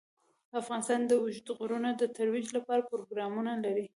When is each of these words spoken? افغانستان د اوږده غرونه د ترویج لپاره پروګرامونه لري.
افغانستان 0.61 0.99
د 1.05 1.11
اوږده 1.21 1.51
غرونه 1.59 1.89
د 1.95 2.03
ترویج 2.17 2.47
لپاره 2.57 2.87
پروګرامونه 2.91 3.51
لري. 3.65 3.85